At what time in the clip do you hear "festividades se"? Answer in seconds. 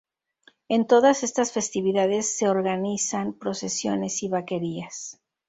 1.51-2.49